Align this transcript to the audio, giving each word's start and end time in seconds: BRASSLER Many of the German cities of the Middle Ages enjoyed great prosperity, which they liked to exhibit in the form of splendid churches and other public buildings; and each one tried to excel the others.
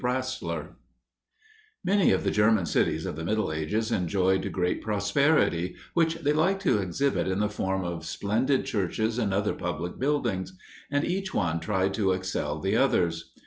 BRASSLER 0.03 0.77
Many 1.83 2.09
of 2.11 2.23
the 2.23 2.31
German 2.31 2.65
cities 2.65 3.05
of 3.05 3.15
the 3.15 3.23
Middle 3.23 3.51
Ages 3.53 3.91
enjoyed 3.91 4.51
great 4.51 4.81
prosperity, 4.81 5.75
which 5.93 6.15
they 6.15 6.33
liked 6.33 6.63
to 6.63 6.79
exhibit 6.79 7.27
in 7.27 7.37
the 7.39 7.47
form 7.47 7.83
of 7.83 8.03
splendid 8.07 8.65
churches 8.65 9.19
and 9.19 9.31
other 9.31 9.53
public 9.53 9.99
buildings; 9.99 10.57
and 10.89 11.05
each 11.05 11.35
one 11.35 11.59
tried 11.59 11.93
to 11.93 12.13
excel 12.13 12.59
the 12.59 12.75
others. 12.75 13.31